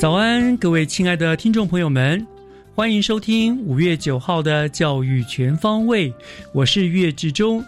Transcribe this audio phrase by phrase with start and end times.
[0.00, 2.26] 早安，各位亲爱的听众朋友们，
[2.74, 6.10] 欢迎收听五月九号的《教育全方位》，
[6.54, 7.62] 我是岳志忠。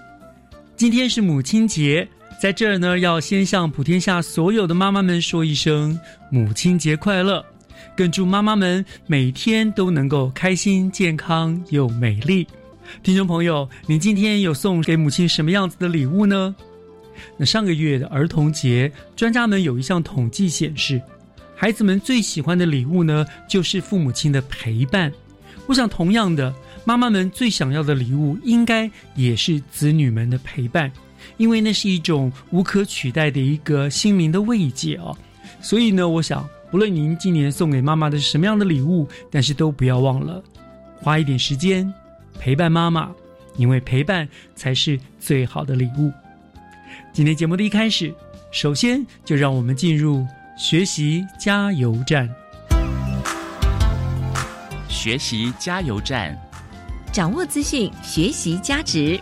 [0.74, 2.08] 今天是母亲节，
[2.40, 7.44] 在这儿呢，要先向普天下所有的妈妈们说一声母亲节快乐，
[7.94, 12.46] 更祝妈妈们每天都能够开心、健康又美丽。
[13.02, 16.56] 听众朋友，您今天有送给母亲什么样子的礼物呢？
[17.36, 20.98] 那上个月的儿童节，专家们有一项统计显示，
[21.62, 25.12] 孩子们最喜欢的礼物呢，就是父母亲的陪伴。
[25.68, 26.52] 我想，同样的，
[26.84, 30.90] 妈妈们最想要的礼物，应该也是子女们的陪伴，
[31.36, 35.16] 因为那是一种无可取代的一个心灵的慰藉哦。
[35.60, 40.42] 所以呢，我想，不论您今年送给妈妈的是什么样的礼物，但是都不要忘了
[40.96, 41.88] 花一点时间
[42.40, 43.08] 陪伴妈妈，
[43.56, 46.10] 因为陪伴才是最好的礼物。
[47.12, 48.12] 今天节目的一开始，
[48.50, 50.26] 首先就让我们进入
[50.62, 52.32] 学习加油站。
[54.88, 56.38] 学习加油站，
[57.12, 59.20] 掌握资讯，学习加值。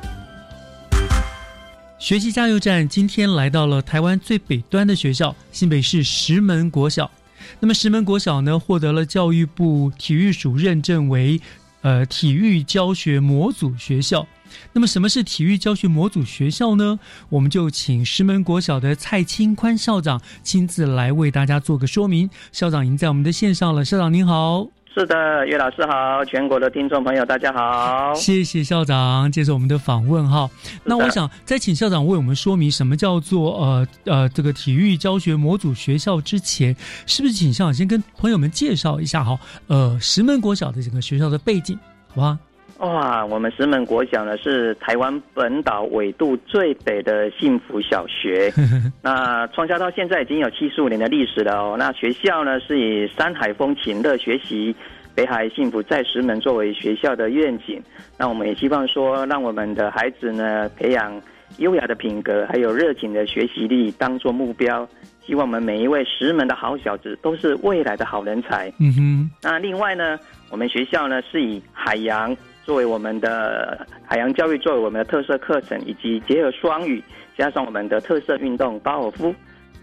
[1.98, 7.10] 学习加油站今天来到了台湾最北端的学校——新北市石门国小。
[7.58, 11.40] 那么石门国小呢，获得了教育部体育署认证为
[11.80, 14.28] 呃体育教学模组学校。
[14.72, 16.98] 那么什么是体育教学模组学校呢？
[17.28, 22.28] 我们就请石门国小的蔡清宽校长亲自来为大家做个说明。
[22.52, 24.66] 校长已经在我们的线上了，校长您好。
[24.92, 30.50] 是的，岳老师好，全国的听众朋友大家好，谢谢校长接受我们的访问哈。
[30.82, 36.74] 那我想在请校长为我们说明什么叫做呃呃这个体育教学模组学校之前，
[37.06, 39.38] 是不是请校长先跟朋友们介绍一下哈？
[39.68, 41.78] 呃，石门国小的整个学校的背景，
[42.08, 42.36] 好吧？
[42.80, 48.50] 哇，我们石门国小呢是台湾本岛纬度最北的幸福小学，
[49.04, 51.76] 那创校到现在已经有七十五年的历史了哦。
[51.78, 54.74] 那学校呢是以山海风情乐学习、
[55.14, 57.82] 北海幸福在石门作为学校的愿景。
[58.16, 61.20] 那我们也希望说，让我们的孩子呢培养
[61.58, 64.88] 优雅的品格，还有热情的学习力当做目标。
[65.26, 68.72] 希望我们每一位石门的好小子都是未来的好人才。
[68.80, 69.30] 嗯哼。
[69.42, 70.18] 那另外呢，
[70.50, 72.34] 我们学校呢是以海洋。
[72.64, 77.02] 作为我们的海洋教育，作为我们的特色课程，以及结合双语，
[77.36, 79.34] 加上我们的特色运动高尔夫，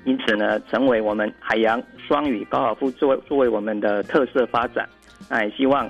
[0.06, 4.88] 因此呢，成为我们海洋双语高尔夫作为作为我们的特色发展。
[5.28, 5.90] 那也希望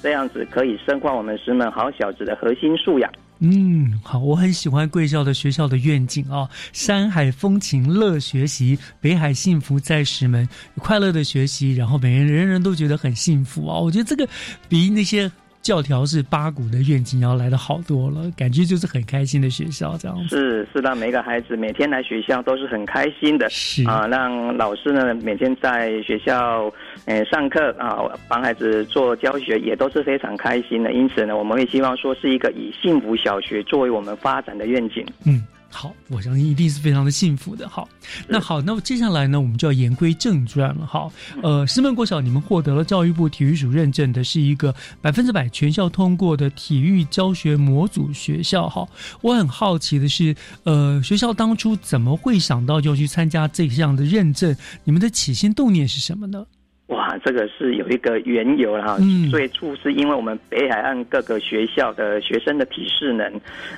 [0.00, 3.12] 这样子可以深化我们石门好小子的核心素养。
[3.40, 10.48] 嗯，好，我很喜欢贵校的学校的愿景啊，山海风情乐学习，北海幸福在石门，
[10.78, 13.78] 快乐的学习，然后每人人人都觉得很幸福啊。
[13.78, 14.26] 我觉得这个
[14.68, 15.30] 比那些。
[15.70, 20.36] 教条是八股的愿景要来的好多了，感觉就是很开心的学校这样子。
[20.36, 26.68] 是是让每个孩子每天来学校都是很开心的，是啊，让老师呢每天在学校
[27.04, 30.92] 呃上课啊，帮孩子做教学也都是非常开心的。
[30.92, 35.06] 因此呢，我们会希望说是一个以幸福小学作为我们发展的愿景。
[35.24, 35.40] 嗯。
[35.72, 37.68] 好，我相信一定是非常的幸福的。
[37.68, 37.88] 好，
[38.28, 40.84] 那好，那么接下来呢，我们就要言归正传了。
[40.84, 41.12] 好，
[41.42, 48.68] 呃，石门国小，你们获得了教育部体育署认证的是一个百分之百全校通过的体育教学模组学校。
[48.68, 48.86] 哈，
[49.22, 50.34] 我很好奇的是，
[50.64, 54.54] 呃，学校当初怎么会想到要去参加这项的认证？
[54.84, 56.44] 你们的起心动念是什么呢？
[56.90, 58.96] 哇，啊，这个是有一个缘由了哈。
[59.00, 63.32] 嗯最初是因为我们北海岸各个学校的学生的体适能，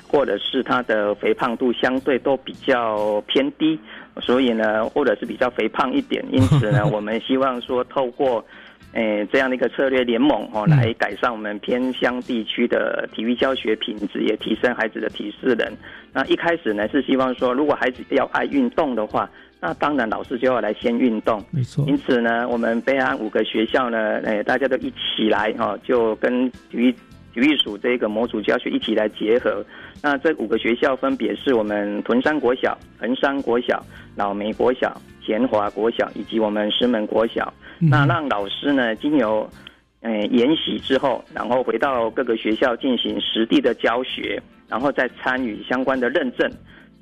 [0.07, 3.79] 或者是他的肥胖度相对都比较偏低，
[4.21, 8.43] 所以呢，或者是比较肥胖一点， 因此呢，我们希望说透过。
[8.95, 15.67] 诶，这样的一个策略联盟哦，嗯来改善我们偏乡地区的体育教学品质，也提升孩子的体适能。
[16.13, 19.27] 那一开始呢，是希望说，如果孩子要爱运动的话，
[19.65, 21.41] 那当然老师就要来先运动。
[21.49, 26.91] 没错，因此呢，我们北安五个学校呢，诶，大家都一起来哈、就跟体育
[27.33, 29.65] 体育署这个模组教学一起来结合。
[30.01, 33.81] 那这五个学校分别是我们屯山国小、横山国小、
[34.17, 37.53] 老梅国小、前华国小以及我们石门国小。
[37.79, 39.49] 嗯那让老师呢，经由
[40.01, 46.51] 呃研习之后，然后回到各个学校进行实地的教学，然后再参与相关的认证，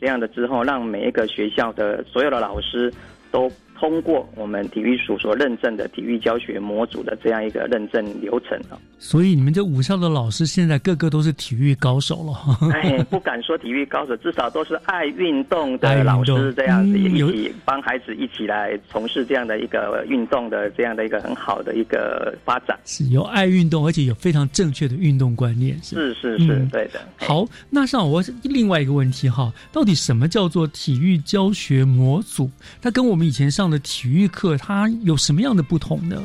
[0.01, 2.91] 这样的之后，让每一个学校的所有的老师
[3.29, 3.47] 都
[3.81, 8.77] 通过我们体育署所认证的体育教学模组的这样一个认证流程啊。
[8.99, 12.69] 所以你们这武校的老师现在个个都是体育高手了。
[12.71, 22.77] 哎，不敢说体育高手，至少都是爱运动的老师，这样子一起帮孩子一起来从事这样的一个运动的这样的一个很好的一个发展。
[22.85, 25.75] 是有爱运动，而且有非常正确的运动观念。
[25.81, 27.01] 是是是是，嗯对的。
[27.17, 32.47] 好，那上我另外一个问题哈，到底什么叫做体育教学模组？
[32.79, 36.21] 它跟我们以前上的体育课，它有什么样的不同呢？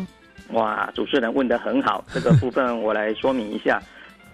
[0.51, 3.81] 哇，主持人问得很好，这个部分我来说明一下。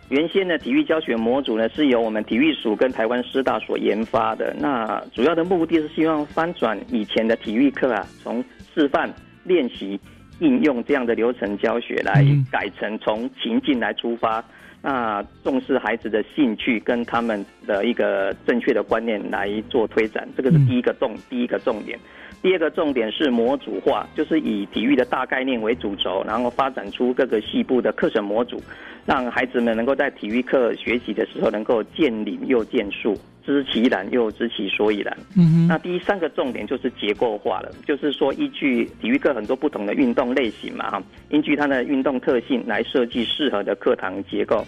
[0.08, 4.54] 原先的体育教学模组呢，是由我们体育署跟台湾师大所研发的。
[4.58, 8.44] 那主要的目的是希望翻转以前的体育课啊，从
[8.74, 9.10] 示范、
[9.44, 9.98] 练习、
[10.40, 14.44] 应用这样的流程教学，来嗯改成从情境来出发。
[14.82, 21.98] 那重视孩子的兴趣跟他们的一个正确的观念来做推展，这个是嗯第一个重、第一个重点。
[22.42, 28.60] 第二个重点是模组化，就是以体育的大概念为主轴，然后发展出各个细部的课程模组，
[29.06, 33.16] 让孩子们能够在体育课学习的时候能够见领又见数，
[33.46, 35.16] 知其然又知其所以然。
[35.36, 44.66] 嗯，那第三个重点就是结构化了，就是说依据体育课很多不同的运动类型嘛，哈，依据它的运动特性来设计适合的课堂结构。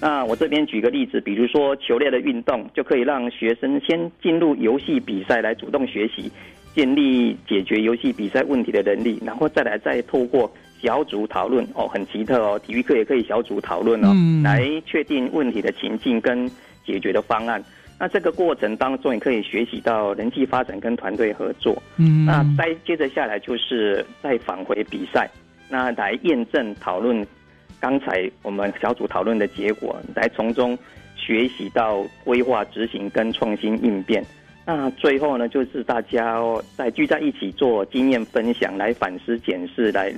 [0.00, 6.30] 那我这边举个例子，比如说球类的运动，就可以让学生先进入游戏比赛来主动学习，
[6.74, 16.50] 建立解决游戏比赛问题的能力，然后再来再透过小组讨论哦，很奇特哦，体育课也可以小组讨论哦，嗯来确定问题的情境跟
[16.84, 17.62] 解决的方案。
[17.96, 21.80] 那这个过程当中，也可以学习到人际发展跟团队合作。
[21.96, 25.30] 嗯，那再接着下来就是再返回比赛，
[25.70, 27.24] 那来验证讨论
[27.80, 30.76] 刚才我们小组讨论的结果，来从中
[31.14, 34.22] 学习到规划执行跟创新应变。
[34.66, 40.12] 那最后呢，就是大家哦再聚在一起做经验分享，来反思检视，来，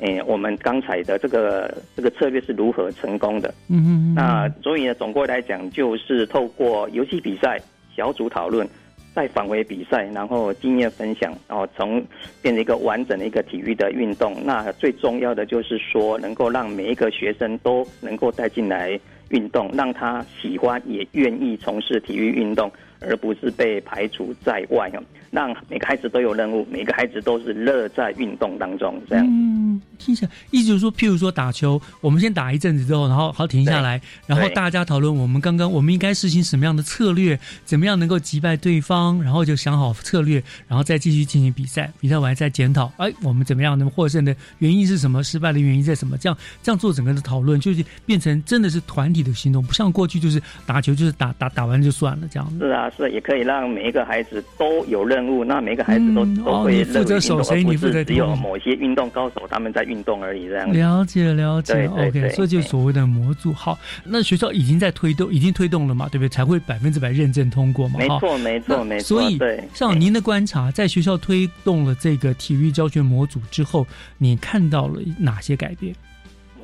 [0.00, 3.54] 诶、我们刚才的这个这个策略是如何成功的。
[3.68, 7.58] 嗯嗯，那所以呢，总归来讲，就是透过游戏比赛、
[7.96, 8.68] 小组讨论，
[9.14, 12.04] 再返回比赛，然后经验分享，然后从
[12.42, 14.36] 变成一个完整的一个体育的运动。
[14.44, 19.00] 那最重要的就是说，能够让每一个学生都能够带进来
[19.30, 22.70] 运动，让他喜欢也愿意从事体育运动，
[23.00, 25.02] 而不是被排除在外哦。
[25.32, 29.26] 让每个孩子都有任务，每个孩子都是乐在运动当中，这样。
[29.28, 46.16] 嗯，听起来意思就是说，譬如说打球，我们先打一阵子之后，然后好停下来，然后大家讨论我们刚刚我们应该实行什么样的策略，怎么样能够击败对方，然后就想好策略，然后再继续进行比赛，比赛完再检讨，哎，我们怎么样能获胜的原因是什么，失败的原因在什么？
[46.16, 52.58] 这样这样做整个的讨论，就是变成真的是团体的行动，不像过去就是打球就是打打打完就算了这样子。
[52.60, 60.78] 是啊，是，也可以让每一个孩子都有任务，那每个孩子都、嗯都会负责守谁你负责是只有某些运动高手他们在运动而已，这样子。
[60.78, 63.52] 了解了解对对，OK，对所以就是所谓的模组。
[63.52, 66.28] 好，那学校已经在推动，已经推动了嘛，对不对？
[66.28, 67.98] 才会百分之百认证通过嘛。
[67.98, 69.20] 没错，没错，没错。
[69.20, 73.86] 所以对，像您的观察，在学校推动了这个体育教学模组之后，
[74.18, 75.94] 你看到了哪些改变？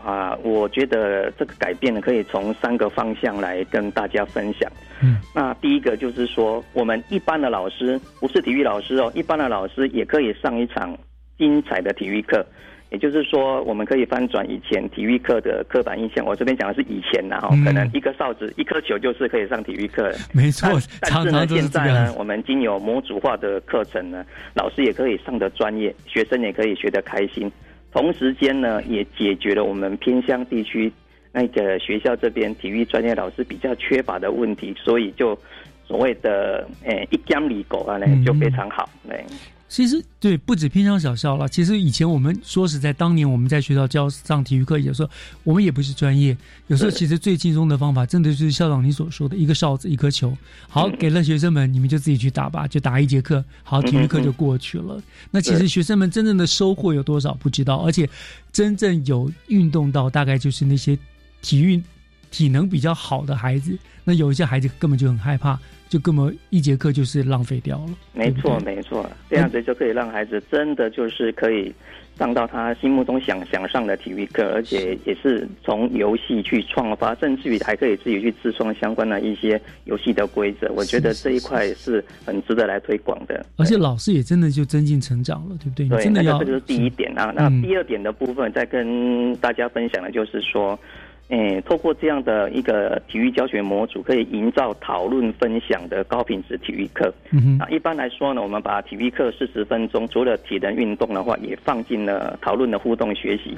[0.05, 4.71] 啊，我觉得这个改变呢，可以从三个方向来跟大家分享。
[5.03, 10.97] 嗯，那第一个就是说，我们一般的老师不是体育老师哦，一般的老师也可以上一场
[11.39, 12.45] 精彩的体育课。
[12.91, 16.23] 也就是说，我们可以翻转以前体育课的刻板印象。
[16.27, 20.17] 我这边讲的是以前然可能一颗哨子、一颗球就是可以上体育课了。
[20.35, 20.69] 没错
[21.01, 22.15] 但，是呢，常常是现在呢。
[22.19, 27.51] 我们经有模组化的课程呢，老师也可以上得专业，学生也可以学得开心。
[27.93, 30.91] 同时间呢，也解决了我们偏乡地区
[31.31, 35.39] 那个学校这边体育专业老师比较缺乏的问题，所以就
[35.85, 38.89] 所谓的诶、一江里狗啊呢嗯就非常好。
[39.07, 39.23] 对，
[39.73, 41.49] 其实对，不止偏乡小校了。
[41.49, 45.09] 其实以前我们说实在，当年我们在学校教上体育课，有时候
[45.45, 46.37] 我们也不是专业，
[46.67, 50.37] 有时候其实最轻松的方法，真的就是校长你所说的一个哨子，一颗球，
[50.69, 55.03] 好给了学生们，你们就自己去打吧，就打一节课，好，体育课就过去了。
[55.31, 58.07] 那其实学生们真正的收获有多少不知道，而且
[58.53, 60.99] 真正有运动到，大概就是那些
[61.41, 61.83] 体育
[62.31, 63.75] 体能比较好的孩子。
[64.05, 65.59] 那有一些孩子根本就很害怕。
[65.93, 67.91] 就根本一节课就是浪费掉了。
[68.15, 71.71] 没错，没错，这样子就可以让孩子真的就是可以
[72.17, 80.73] 上到他心目中想想上的体育课，而且也是从游戏去创发，甚至于还可以自己去自创相关的一些游戏的规则。
[80.73, 83.45] 我觉得这一块是很值得来推广的。
[83.59, 85.87] 而且老师也真的就增进成长了，对不对？
[85.91, 87.31] 对，真的要这个是第一点啊。
[87.37, 90.79] 那第二点的部分，再跟大家分享的就是说。
[91.33, 97.11] 诶，透过这样的一个体育教学模组，可以营造讨论分享的高品质体育课。
[97.31, 103.57] 嗯那一般来说呢，我们把体育课四十分钟，除了体能运动的话，也放进了讨论的互动学习。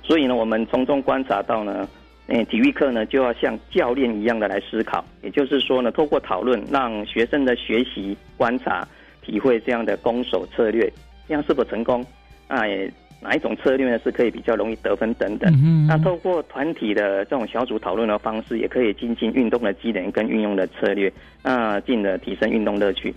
[0.00, 1.88] 所以呢，我们从中观察到呢，
[2.28, 8.86] 诶，体育课呢就要像教练一样的来思考，也就是说呢，透过讨论，让学生的学习、观察、
[9.22, 10.88] 体会这样的攻守策略，
[11.26, 12.06] 这样是否成功？
[12.46, 12.88] 啊，也。
[13.20, 15.52] 哪一种策略呢是可以比较容易得分等等？
[15.54, 23.12] 嗯那透过团体的这种小组讨论的方式，也可以精进运动的技能跟运用的策略，那进而提升运动乐趣。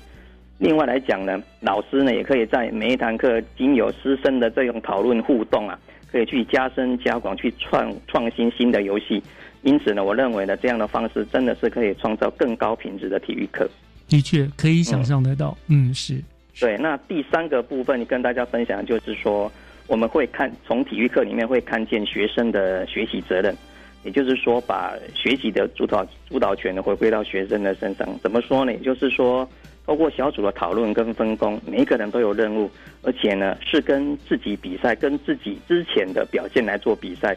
[0.58, 5.77] 另外来讲呢，老师呢也可以在每一堂课经由师生的这种讨论互动啊，
[6.12, 9.22] 可以去加深加广，去创创新新的游戏。
[9.62, 13.70] 因此呢，我认为呢这样的方式真的是可以创造更高品质的体育课。
[14.08, 16.20] 的确可以想象得到，嗯，是
[16.60, 16.75] 对。
[16.77, 19.51] 那第三个部分跟大家分享就是说。
[19.91, 23.53] 我们会看从体育课里面会看见学生的学习责任，
[24.05, 28.07] 也就是说，把学习的主导主导权呢回归到学生的身上。
[28.24, 28.71] 怎么说呢？
[28.71, 29.45] 也就是说，
[29.86, 32.71] 透过小组的讨论跟分工，每一个人都有任务，
[33.01, 37.36] 而且呢是跟自己比赛，跟自己之前的表现来做比赛。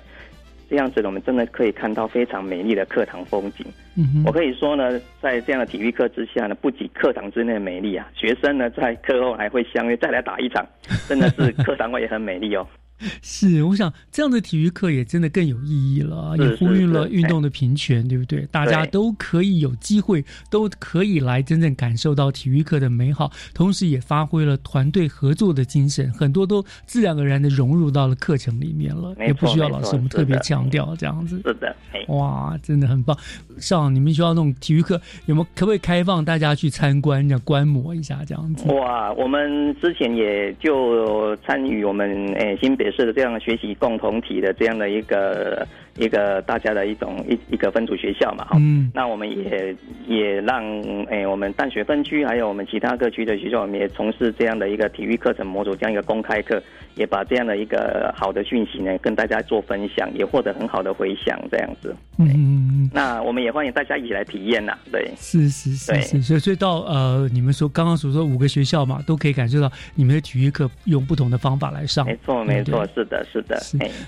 [0.69, 3.67] 这样子呢，我们真的可以看到非常美丽的课堂风景。
[3.97, 10.67] 嗯，我可以说呢，在这样的体育课之下呢，不仅课堂之内美丽啊，学生呢在课后还会相约再来打一场，
[11.09, 12.67] 真的是课堂外也很美丽哦。
[13.23, 18.47] 是，我想这样的体育课也真的更有意义了，也呼吁了运动的平权，对不对？
[18.51, 31.41] 大家都可以有机会，都可以来真正感受到体育课的美好，同时也发挥了团队合作的精神，很多都自然而然的融入到了课程里面了，也不需要老师我们特别强调这样子。
[31.45, 31.77] 是的，
[32.09, 33.17] 哇，真的很棒。
[33.59, 38.67] 上你们学校那种体育课有没有可不可以开放大家去参观，样观摩一下这样子？
[38.73, 42.94] 哇，我们之前也就参与我们诶新北。
[42.97, 49.75] 是的，这样的学习共同体的这样的一个一个大家的一种一一个分组学校嘛，哈，嗯，那我们也
[50.07, 50.63] 也让
[51.09, 56.63] 诶我们淡水分区还有我们其他各区的学校，我们也从事这样的一个体育课程模组，这样一个公开课，
[56.97, 72.85] 也把这样的一个好的讯息呢跟大家做分享，也获得很好的回响，这样子，嗯，那我们也欢迎大家一起来体验呐，对，是是是是，所以所以到呃你们说刚刚所说五个学校嘛，都可以感受到你们的体育课用不同的方法来上，没错没错。
[72.95, 73.61] 是的，是的。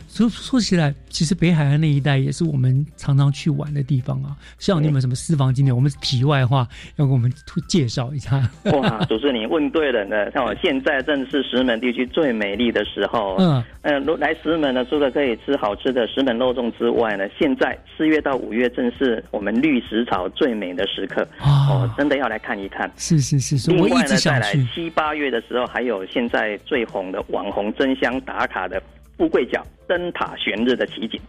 [0.09, 4.37] 说说起来，其实北海岸那一带也是我们常常去玩的地方啊。
[4.59, 7.33] 像你们什么私房景点，我们题外话要给我们
[7.67, 8.37] 介绍一下。
[8.65, 10.31] 哇，主持人你问对了呢。
[10.33, 13.37] 像我现在正是石门地区最美丽的时候。
[13.39, 21.27] 嗯嗯，来石门呢，除了可以吃好吃的石门肉粽之外呢，现在四月到五月正是我们绿石草最美的时刻。
[21.41, 22.91] 哦，真的要来看一看。
[22.97, 28.67] 是是是，另外呢，再来七八月的时候，还有现在最红的网红争相打卡。
[28.67, 28.83] 的
[29.17, 31.21] 富贵角灯塔悬日的奇景，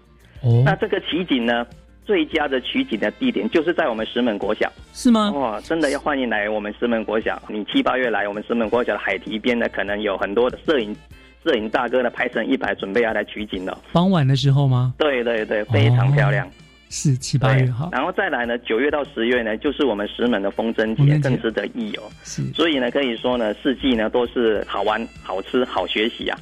[0.47, 1.67] 哦，那这个奇景呢，
[2.05, 5.29] 最佳的取景的地点就是在我们石门国小，是吗？
[5.31, 7.41] 哇，真的要欢迎来我们石门国小。
[7.49, 10.95] 你七八月来我们石门国小的海堤边呢，可能有很多的摄影
[11.43, 13.77] 摄影大哥呢拍成一排，准备要来取景了。
[13.91, 14.93] 傍晚的时候吗？
[14.97, 16.49] 对对对，非常漂亮。
[16.89, 22.01] 是七八月哈，然后再来呢，九月到十月呢，就是我们石门的风筝节，更值得一游。
[22.23, 26.39] 是，所以呢，可以说呢，四季呢都是好玩、好吃、好学习啊。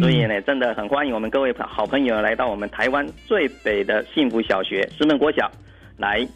[0.00, 5.50] 所以呢，真的很欢迎我们各位好朋友来到我们台湾最北的幸福小学石门国小
[5.96, 6.26] 来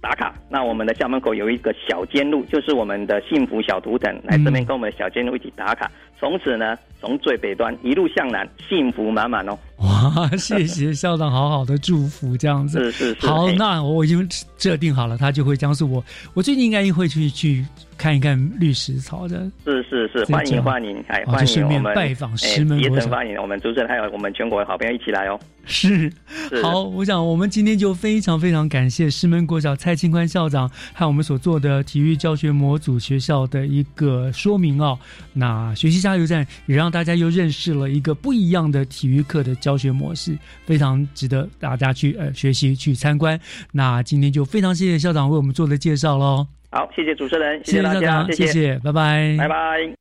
[0.00, 0.32] 打卡。
[0.48, 5.90] 那我们的校门口有一个小尖路，就是我们的幸福小图腾，来这边跟我们的小尖路一起打卡。
[6.20, 9.58] 从此呢，从最北端一路向南，幸福满满哦。
[9.78, 9.88] 哇！
[10.22, 12.78] 啊，谢谢校长好好的祝福，这样子。
[12.78, 13.26] 是是是。
[13.26, 16.02] 好，那我已经设定好了，他就会将是我，
[16.34, 17.64] 我最近应该会去去
[17.98, 19.50] 看一看绿石草的。
[19.64, 25.38] 是是是，欢迎欢迎，哎，哦欢迎我们拜访哎石门也欢迎我们主持人还有我们全国的好朋友一起来哦。
[25.66, 26.10] 是，
[26.48, 34.98] 是好，我想我们今天就非常非常感谢石门国小蔡清宽校长和我们所做的体育教学模组学校的一个说明哦。
[35.34, 43.38] 那学习加油站也让大家又认识了一个不一样的体育课的教学模式，非常值得大家去呃学习去参观。
[43.72, 49.94] 那今天就非常谢谢校长为我们做的介绍喽，好，谢谢主持人，谢谢大家，谢，谢谢，拜拜，拜拜。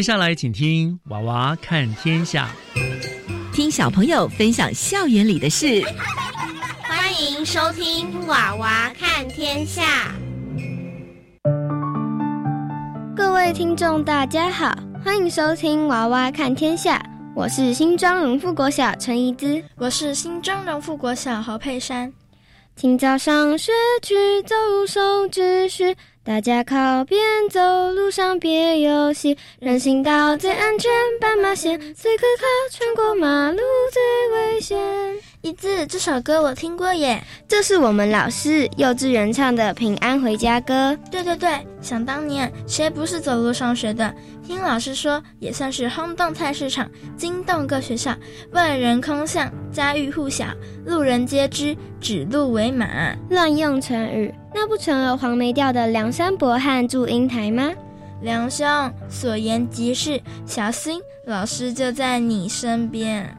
[0.00, 2.48] 接下来请听《娃娃看天下》。
[3.52, 5.84] 听小朋友分享校园里的事。
[6.84, 10.14] 欢迎收听《娃娃看天下》。
[13.14, 16.96] 各位听众，大家好，欢迎收听《娃娃看天下》，
[17.36, 22.10] 我是新庄荣富国小陈怡姿，我是新庄荣富国小侯佩珊。
[22.74, 24.14] 清早上学去，
[24.46, 25.94] 走入手指序。
[26.22, 27.18] 大家靠边
[27.50, 27.60] 走，
[27.92, 29.36] 路上别游戏。
[29.58, 33.58] 人行道最安全，斑马线最可靠，穿过马路
[33.90, 34.02] 最
[34.52, 34.78] 危险。
[35.42, 40.92] 一字这首歌我听过耶，这是我们老师幼稚园唱的《平安回家歌》。
[41.10, 44.14] 对对对，想当年谁不是走路上学的？
[44.46, 48.14] 听老师说，也算是轰动菜市场，惊动各学校，
[48.52, 50.44] 万人空巷，家喻户晓，
[50.84, 53.16] 路人皆知，指鹿为马。
[53.30, 57.72] 乱用成语，那不成了黄梅调的梁山伯和祝英台吗？
[58.20, 58.68] 梁兄
[59.08, 63.34] 所言极是，小心老师就在你身边。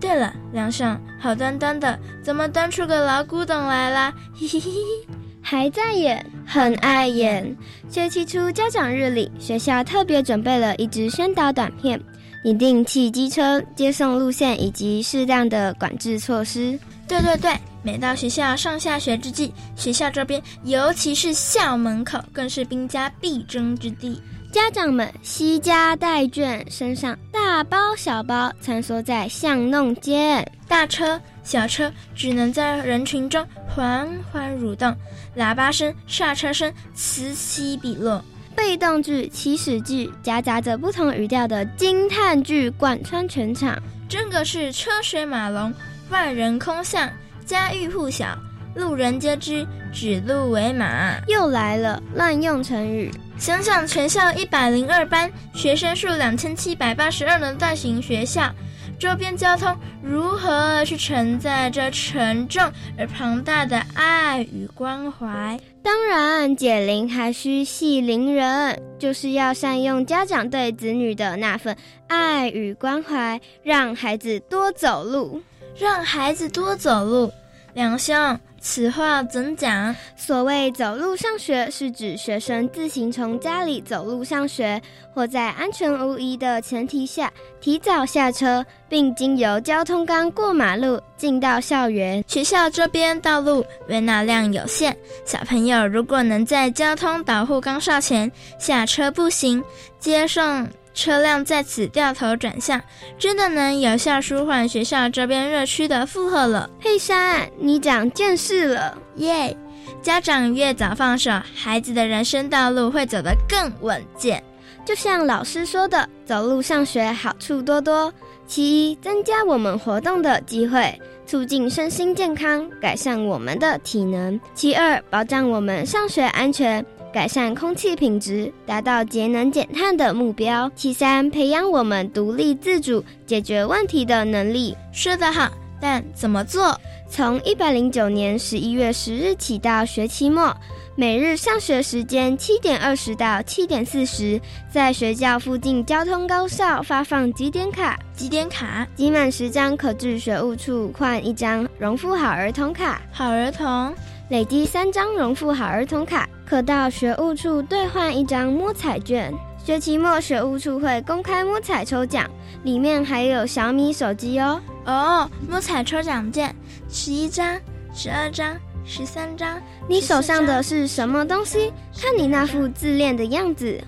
[0.00, 4.14] 对了，梁上，好端端的，怎么端出个老古董来啦？
[4.34, 5.14] 嘿嘿嘿嘿。
[5.40, 7.56] 还在演，很爱演。
[7.88, 11.98] 学期初家长日里，学校特别准备了一支宣导短片，
[12.44, 16.78] 拟定汽机车接送路线以及适当的管制措施。
[17.08, 24.20] 对对对，每到学校上下学之际，学校周边，尤其是校门口，更是兵家必争之地。
[24.58, 34.92] 家长们惜家带眷，身上大包小包，穿梭在巷弄间，大车、小车只能在人群中缓缓蠕动，
[35.36, 38.20] 喇叭声、刹车声此起彼落，
[38.56, 45.72] 被动句、祈使句夹杂着不同语调的惊叹句贯穿全场，真个是车水马龙，
[46.10, 47.08] 万人空巷，
[47.46, 48.36] 家喻户晓，
[48.74, 51.16] 路人皆知，指鹿为马。
[51.26, 53.10] 又来了，滥用成语。
[53.38, 58.52] 想想全校一百零二班，学生数两千七百八十二的大型学校，
[58.98, 62.62] 周边交通如何去承载这沉重
[62.98, 65.58] 而庞大的爱与关怀？
[65.84, 71.76] 当然，解铃还需系铃人，就是要善用家长对子女的那份
[72.08, 75.40] 爱与关怀，让孩子多走路，
[75.78, 77.32] 让孩子多走路。
[77.74, 78.16] 两兄，
[78.60, 79.94] 此话怎讲？
[80.16, 84.80] 所谓走路上学，是指学生自行从家里走路上学，
[85.14, 92.22] 或在安全无疑的前提下，提早下车，并经由交通杆过马路进到校园。
[92.26, 99.62] 学校这边道路容纳量有限，小朋友如果能在交通导护岗哨前下车步行，
[99.98, 100.68] 接送。
[100.98, 102.82] 车辆在此掉头转向，
[103.16, 106.68] 真的能有效舒缓学校这边热区的负荷了。
[106.80, 109.56] 佩珊，你长见识了，耶！
[110.02, 114.42] 家长越早放手，孩子的人生道路会走得更稳健。
[114.84, 118.12] 就像老师说的，走路上学好处多多。
[118.48, 126.84] 其一，增加我们活动的机会，促进身心健康，改善我们的体能；其二，保障我们上学安全。
[127.12, 130.70] 改善空气品质，达到节能减碳的目标。
[130.74, 134.76] 其三，培养我们独立自主、解决问题的能力。
[134.92, 136.78] 说得好，但怎么做？
[137.10, 140.54] 从一百零九年十一月十日起到学期末，
[140.94, 144.38] 每日上学时间七点二十到七点四十，
[144.70, 153.94] 在学校附近交通高校发放几点卡，几点卡集满十张可至学务处换一张荣富好儿童卡，好儿童
[154.28, 159.32] 累积三张荣富好儿童卡，可到学务处兑换一张摸彩券。
[159.64, 162.28] 学期末学务处会公开摸彩抽奖，
[162.62, 164.60] 里面还有小米手机哦。
[164.84, 166.54] 哦，摸彩抽奖券，
[166.90, 167.58] 十一张、
[167.94, 169.58] 十二张、十三张。
[169.88, 171.72] 你手上的是什么东西？
[171.98, 173.82] 看你那副自恋的样子。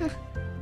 [0.00, 0.08] 哼，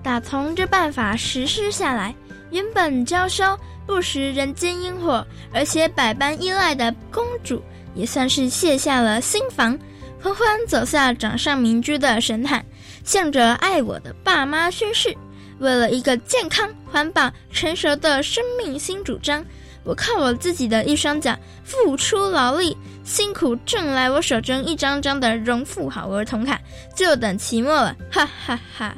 [0.03, 2.13] 打从这办法实施下来，
[2.51, 3.45] 原本娇羞、
[3.87, 7.61] 不食人间烟火，而且百般依赖的公主，
[7.97, 9.77] 也算是卸下了心防，
[10.23, 12.65] 缓缓走下掌上明珠的神坛，
[13.03, 15.17] 向着爱我的爸妈宣誓。
[15.59, 19.45] 为了一个健康、环保、成熟的生命新主张，
[19.85, 26.61] 我靠我自己的一双脚付出劳力，辛苦挣来我手中一张张的荣富好儿童卡，
[26.95, 28.95] 就等期末了，哈哈哈！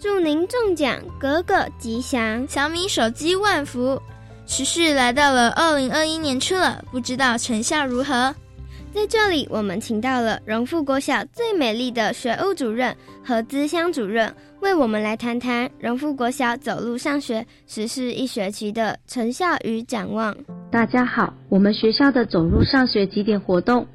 [0.00, 4.00] 祝您中奖，格格吉祥，小米手机万福。
[4.48, 8.34] 时序来到了二零二一年初了，不知道成效如何？
[8.94, 14.34] 在这里，我们请到了荣富国小最美丽的学务主任和资乡主任。
[14.60, 20.34] 为我们来谈谈荣富国小走路上学实施一学期的成效与展望。
[20.72, 23.86] 大家好，我们学校的走路上学几点活动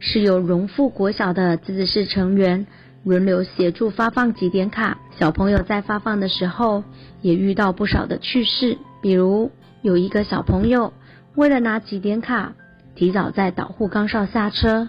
[0.00, 2.66] 是由荣富国小的自治市成员
[3.04, 4.98] 轮流协助发放几点卡。
[5.16, 6.82] 小朋友在发放的时候
[7.22, 9.50] 也遇到不少的趣事，比如
[9.82, 10.92] 有一个小朋友
[11.34, 12.52] 为了拿几点卡，
[12.94, 14.88] 提早在导护岗上下车，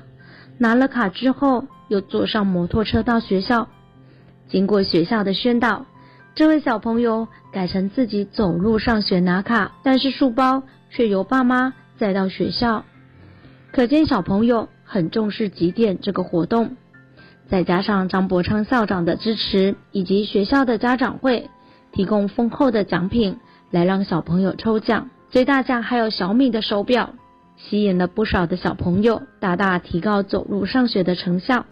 [0.57, 3.69] 拿了卡之后又坐上摩托车到学校。
[4.49, 5.85] 经过学校的宣导，
[6.35, 12.83] 这位小朋友改成自己走路上学拿卡，但是书包却由爸妈载到学校。
[13.71, 16.75] 可见小朋友很重视几点这个活动。
[17.47, 21.49] 再加上张伯昌校长的支持，以及学校的家长会
[21.91, 23.37] 提供丰厚的奖品
[23.71, 27.09] 来让小朋友抽奖，最大奖还有小米的手表，
[27.57, 31.65] 吸引了不少的小朋友，大大提高走路上学的成效。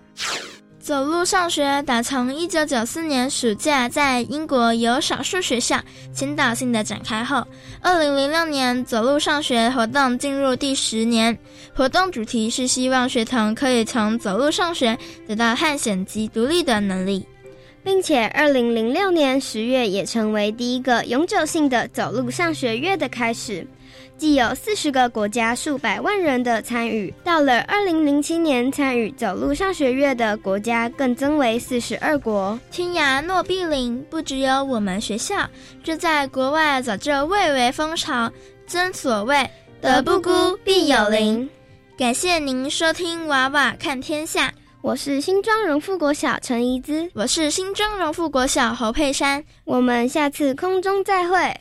[0.79, 5.77] 走路上学打从一九九四年暑假在英国有少数学校
[6.13, 7.45] 先导性的展开后，
[7.81, 11.37] 二零零六年走路上学活动进入第十年。
[11.75, 17.25] 活动主题是希望学童可以从走路上学得到探险及独立的能力，
[17.83, 23.65] 并且二零零六年十月也成为第一个永久性的走路上学月的开始。
[24.17, 32.59] 既有四十个国家数百万人的参与，到了二零零七年，参与走路上学月的国家更增为四十二国。
[32.69, 35.49] 天涯若比邻，不只有我们学校，
[35.81, 38.29] 这在国外早就蔚为风潮。
[38.67, 40.29] 真所谓德不孤，
[40.65, 41.49] 必有邻。
[41.97, 44.47] 感谢您收听《娃娃看天下》，
[44.81, 51.53] 我是新庄荣富国小陈怡姿，我是新庄荣富国小侯佩珊，我们下次空中再会。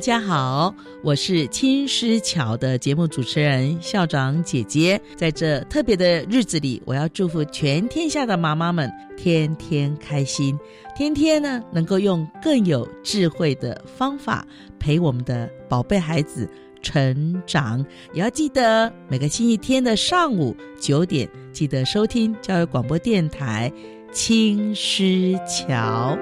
[0.00, 4.98] 大家好，我是青师桥的节目主持人校长姐姐。
[5.14, 10.58] 在这特别的日子里，我要祝福全天下的妈妈们天天开心，
[10.96, 14.42] 天天呢能够用更有智慧的方法
[14.78, 16.48] 陪我们的宝贝孩子
[16.80, 17.84] 成长。
[18.14, 23.70] 也要记得每个星期天的上午九点，记得收听教育广播电台
[24.14, 26.16] 青师桥。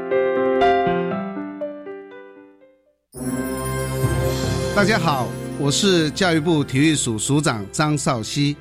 [4.78, 5.26] 大家好，
[5.58, 8.56] 我是教育部体育署署长张少熙。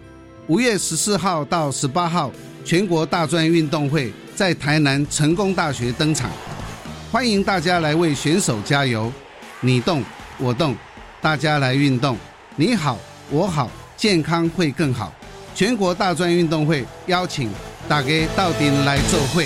[0.47, 2.31] 五月十四号到十八号，
[2.65, 6.31] 全国大专运动会在台南成功大学登场，
[7.11, 9.13] 欢迎大家来为选手加油。
[9.61, 10.03] 你动
[10.39, 10.75] 我动，
[11.21, 12.17] 大家来运动，
[12.55, 12.97] 你好
[13.29, 15.13] 我好，健康会更好。
[15.53, 17.47] 全国大专运动会邀请
[17.87, 19.45] 大家到顶来做会。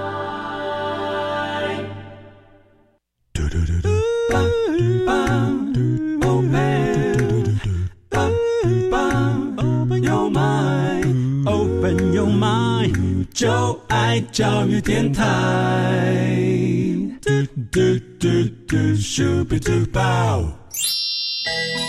[13.41, 15.25] 就爱教育电台。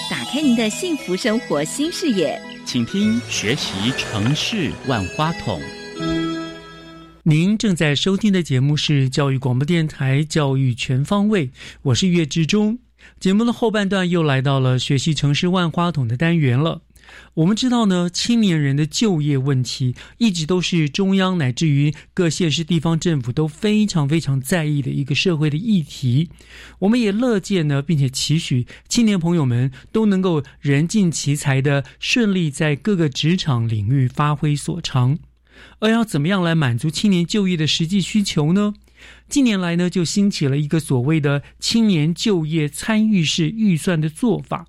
[0.09, 5.61] 打开您的幸福生活新视野，请听学习城市万花筒。
[7.23, 11.49] 您正在收听的节目是教育广播电台《教育全方位》，
[11.83, 12.79] 我是岳志忠。
[13.21, 16.81] 节目的后半段又来到了学习城市万花筒的单元了。
[17.35, 26.29] 我们知道呢，青年人的就业问题一直都是中央乃至于各县市地方政府都非常非常在意的一个社会的议题。
[26.81, 35.19] 我们也乐见呢，并且期许青年朋友们都能够人尽其才的顺利在各个职场领域发挥所长。
[35.79, 38.75] 而要怎么样来满足青年就业的实际需求呢？
[39.29, 44.67] 近年来呢，就兴起了一个所谓的青年就业参与式预算的做法。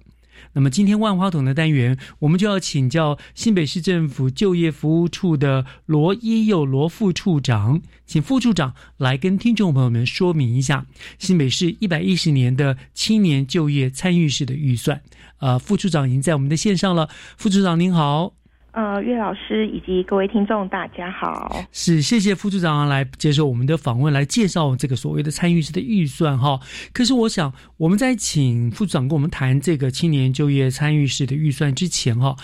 [0.54, 10.86] 那么今天万花筒的单元，我们就要请教新北市政府就业服务处的罗一佑罗副处长，请副处长来跟听众朋友们说明一下
[11.18, 15.02] 新北市一百一十年的青年就业参与式的预算。
[15.39, 18.43] 呃，副处长已经在我们的线上了，副处长您好。
[18.74, 21.64] 呃，岳老师以及各位听众，大家好。
[21.72, 26.60] 是，谢谢副处长来接受我们的访问，来介绍这个所谓的参与式的预算哈。
[26.92, 32.36] 可是，我想我们在请副处长跟我们谈这个青年就业参与式的预算之前哈。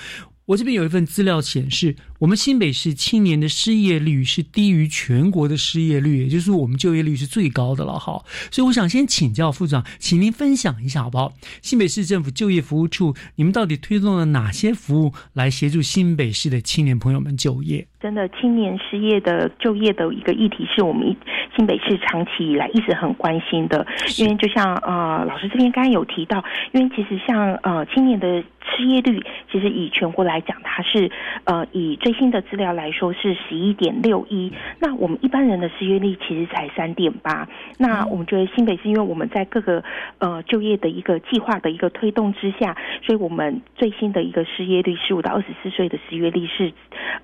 [0.50, 8.26] 我这边有一份资料显示，我们新北市青年的失业率是低于全国的失业率，也就是我们就业率是最高的了哈。
[8.50, 11.36] 所以我想先请教副长，请您分享一下好不好？
[11.62, 17.88] 新北市政府就业服务处，你们到底推动了哪些服务来协助新北市的青年朋友们就业？
[18.02, 21.14] 真的，青年失业的就业的一个议题，是我们
[21.54, 23.86] 新北市长期以来一直很关心的。
[24.18, 31.12] 因为就像呃老师这边刚刚有提到，因为其实像呃青年的失业率，其实以全国来讲，它是
[31.44, 34.54] 呃以最新的资料来说是十一点六一。
[34.80, 37.46] 那我们一般人的失业率其实才三点八。
[37.78, 39.84] 那我们觉得新北市，因为我们在各个
[40.20, 46.72] 呃就业的一个计划的一个推动之下，所以我们最新的一个失业率，十五到二十四岁的失业率是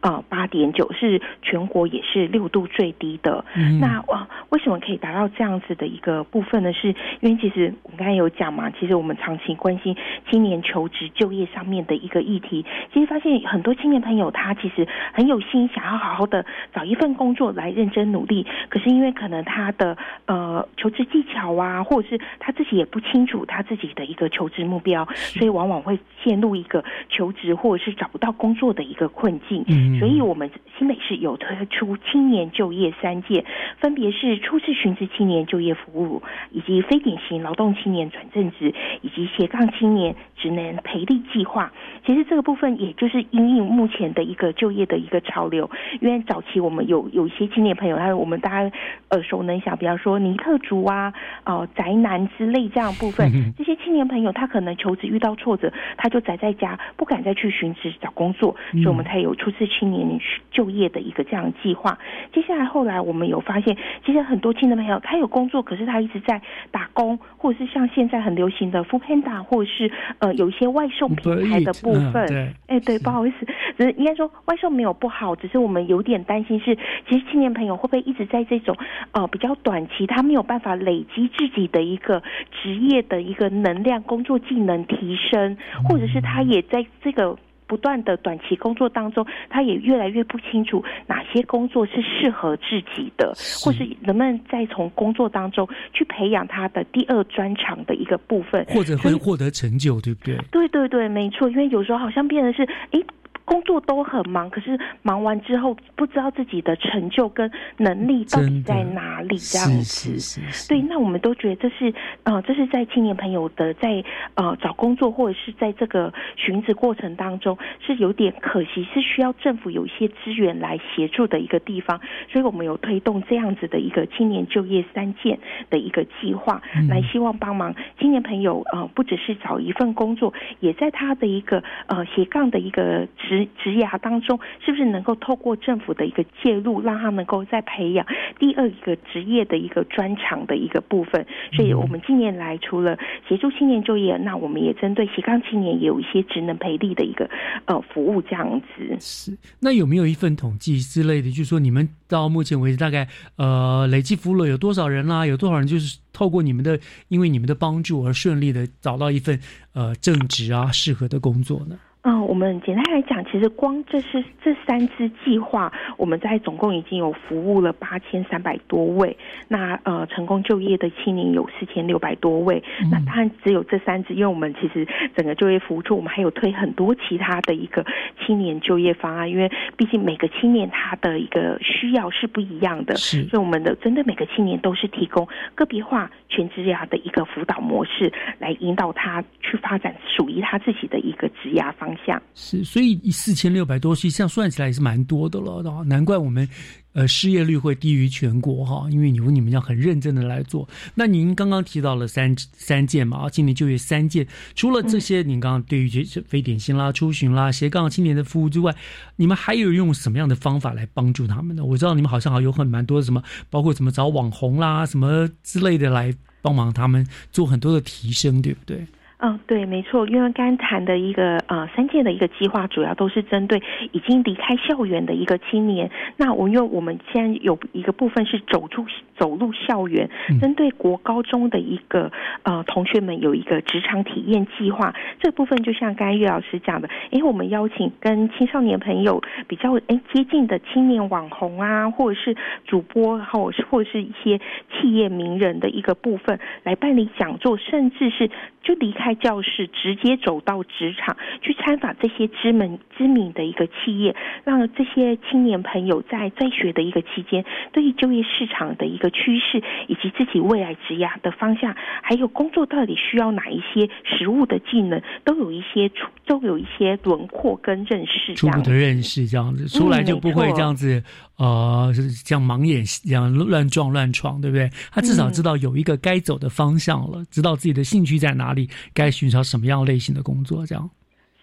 [0.02, 0.64] 呃八点。
[0.71, 3.43] 九是全国也是六度最低的。
[3.80, 6.71] 那哇，为什么可以达到这样子的一个部分呢？
[6.73, 6.89] 是
[7.21, 9.95] 因为其实我们刚才有讲嘛，其实我们长期关心
[10.30, 12.65] 青年求职就业上面的一个议题。
[12.93, 18.45] 其实发现很多青年朋友他其实很有心，想要好好的找一份工作来认真努力。
[18.69, 29.63] 可是因为可能他的呃求职技巧啊，或者是他自己也不清楚他自己的一个求职目标，所以往往会陷入一个求职或者是找不到工作的一个困境。
[29.67, 33.46] 嗯所以我们新北市有推出青年就业三件，
[33.80, 41.72] 分别是初次寻职青年就业服务，以及非典型劳动青年转正职，以及斜杠青年职能培力计划。
[42.06, 45.70] 其实这个部分也就是因应目前的一个就业的一个潮流，
[46.02, 48.78] 因为早期我们有有一些青年朋友，他我们大家
[49.12, 51.13] 耳熟能详，比方说尼特族啊、
[51.46, 60.06] 哦宅男之类这样部分，这些青年朋友他可能求职遇到挫折，他就宅在家，不敢再去寻职找工作，所以我们才有初次青年
[60.51, 61.97] 就业的一个这样计划。
[62.34, 72.27] 接下来后来我们有发现，其实很多青年朋友他有工作，可是他一直在打工，或者是像现在很流行的 f o o Panda，或者是呃有一些外送平台的部分。
[72.27, 73.45] 对，哎，对，不好意思，
[73.77, 76.75] 只是应该说外送没有不好，只是我们有点担心是，
[77.08, 78.75] 其实青年朋友会不会一直在这种
[79.12, 82.21] 呃比较短期，他没有办法累积自己的一个
[82.62, 87.38] 职业的一个能量、工作技能提升，或者是他也在这个。
[87.67, 100.38] 不断的短期工作当中，他也越来越不清楚哪些工作是适合自己的，或是能不能再从工作当中去培养他的第二专长的一个部分，或者会获得成就，对不对？
[100.51, 101.49] 对对对，没错。
[101.49, 103.04] 因为有时候好像变得是，诶。
[103.45, 110.67] 工作都很忙，可是忙完之后不知道自己的成就跟能力到底在哪里，这样子。
[110.67, 114.03] 对，那我们都觉得这是呃，这是在青年朋友的在
[114.34, 117.55] 呃找工作或者是在这个寻职过程当中
[117.86, 122.01] 是有点可惜，是需要政府有一些资源来协助的一个地方。
[122.31, 125.38] 所以我们有推动这样子的一个青年就业三件
[125.69, 133.35] 的一个计划，来希望帮忙青年朋友呃，不只是找一份工作，也在他的一个呃斜杠的一个职。
[133.36, 138.06] 职职涯当中，是不是能够透过政府的一个介入，让他能够再培养
[138.39, 141.26] 第二一个职业的一个专长的一个部分？
[141.54, 147.30] 所以，我们近年来除了协助青年就业，那我们也针对斜杠青年也有一些职能培力的一个
[147.65, 148.98] 呃服务，这样子。
[149.00, 151.30] 是，那有没有一份统计之类的？
[151.30, 155.26] 就是说，你们到目前为止大概呃累计服务了有多少人啦？
[155.26, 159.39] 有多少人就是透过你们的，因为你们的帮助而顺利的找到一份
[159.74, 161.78] 呃正职啊适合的工作呢？
[162.08, 169.16] 嗯，我们简单来讲，其实光这是这三支计划，我们在总共已经有服务了八千三百多位。
[169.48, 172.64] 那呃，成功就业的青年有四千六百多位。
[172.92, 177.86] 那当然只有这三支，因为我们其实整个就业服务处，我们还有推很多其他的一个
[178.26, 179.30] 青年就业方案。
[179.30, 192.22] 因为毕竟每个青年他的一个需要是不一样的，是，所以我们的针对每个青年都是提供个别化全职涯的一个辅导模式，来引导他去发展属于他自己的一个职涯方向。
[192.34, 196.47] 是，所以四千六百多，实际上算起来也是蛮多的了，难怪我们
[196.93, 200.67] 呃失业率会低于全国哈，因为你你们要很认真的来做。
[200.93, 208.75] 那您刚刚提到了三三件嘛，啊，今年就业三件，除了这些，您刚刚对于这非典型啦、出巡啦、斜杠青年的服务之外，
[209.15, 211.63] 你们还有用什么样的方法来帮助他们呢？
[211.63, 218.86] 我知道你们好像还有很蛮多什么，包括怎么找网红啦、什么之类的来帮忙他们做很多的提升，对不对？
[219.17, 225.89] 嗯，对，没错，因为刚谈的一个呃三届的一个计划，主要都是针对已经离开校园的一个青年。
[226.17, 228.86] 那我因为我们现在有一个部分是走出
[229.17, 230.10] 走入校园，
[230.41, 232.12] 针对国高中的一个
[232.43, 234.93] 呃同学们有一个职场体验计划。
[235.21, 244.38] 这部分就像刚才岳老师讲的，哎，我们邀请跟青少年朋友比较哎接近的青年网红啊，或者是主播，或者是或者是一些
[244.73, 248.30] 企业名人的一个部分来办理讲座，甚至是
[248.62, 249.05] 就离开。
[249.06, 268.34] 开教室，直接走到职场去参访这些知名知名的一个企业，让这些青年朋友在在学的一个期间，对于就业市场的一个趋势，以及自己未来职业的方向，还有工作到底需要哪一些实务的技能，都有一些出都有一些轮廓跟认识。
[268.34, 271.04] 初步的认识这样子，出来就不会这样子，
[271.38, 271.93] 呃，
[272.26, 274.69] 像盲眼一样乱撞乱闯，对不对？
[274.91, 278.69] 他至少知道有一个该走的方向了，知道自己的兴趣在哪里。
[278.93, 280.65] 该寻找什么样类型的工作？
[280.65, 280.89] 这样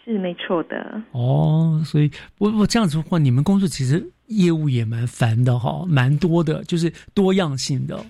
[0.04, 1.82] 是没错的哦。
[1.84, 8.04] 所以，我我这样子的话，你们工作其实业务也蛮烦的哈，蛮多的，就是多样性的。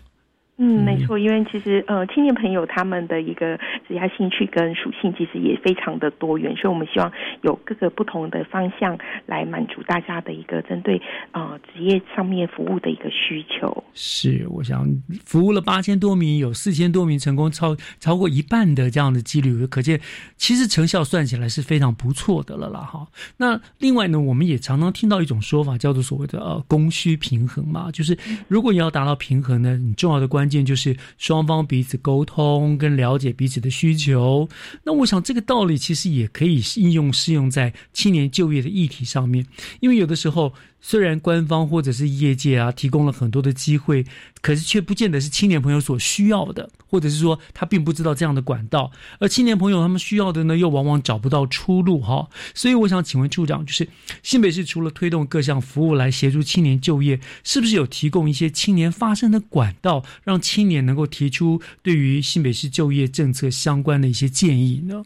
[0.58, 3.56] 嗯，没错，因为其实呃，青年朋友他们的一个
[3.88, 8.96] 职业兴趣跟属性其实也非常的多元，所以我们希望有各个不同的方向
[9.26, 11.00] 来满足大家的一个针对
[11.32, 13.82] 呃职业上面服务的一个需求。
[13.94, 14.86] 是，我想
[15.24, 19.98] 服务了八千多名，有四千多名成功超超过一半的这样的几率，可见
[20.36, 23.08] 其实成效算起来是非常不错的了啦哈。
[23.38, 28.16] 那另外呢，我们也常常听到一种说法，叫做所谓的呃供需平衡嘛，就是
[28.48, 30.41] 如果你要达到平衡呢，你重要的关。
[30.42, 34.48] 关键就是双方彼此沟通跟了解彼此的需求。
[34.82, 39.46] 那我想这个道理其实也可以应用适用在青年就业的议题上面，
[39.78, 40.52] 因为有的时候
[40.82, 44.04] 虽然官方或者是业界啊提供了很多的机会，
[44.42, 52.28] 可是却不见得是青年朋友所需要的，或者是说他并不知道这样的管道，而青年朋友他们需要的呢，又往往找不到出路哈。
[52.52, 53.88] 所以我想请问处长，就是
[54.22, 65.04] 新北市除了推动各项服务来协助青年就业，是不是有提供一些青年发声的管道，让青年能够提出对于新北市就业政策相关的一些建议呢？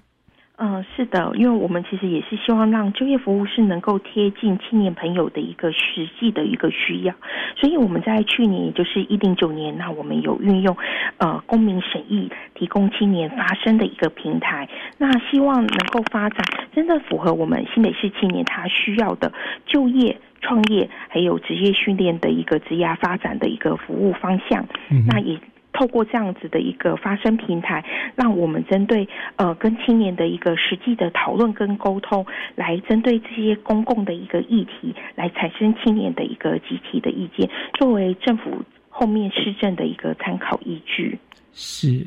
[0.59, 7.15] 嗯，是的，因为我们其实也是希望让就业服务是能够贴近青年朋友的一个实际的一个需要，
[7.57, 10.75] 所以我们在去年，也就是一零九年，那我们有运用
[11.19, 16.43] 呃公民审议，提供青年发声的一个平台，那希望能够发展
[16.75, 19.31] 真正符合我们新北市青年他需要的
[19.67, 24.67] 就业、创业还有职业训练的一个职业发展的一个服务方向，
[25.07, 25.39] 那也。
[25.79, 29.07] 透过这样子的一个发声平台，让我们针对
[29.37, 32.25] 呃跟青年的一个实际的讨论跟沟通，
[32.55, 41.19] 来针对这些公共的一个议题，来产生青年的一个集体的意见，作为政府后面施政的一个参考依据。
[41.53, 42.07] 是，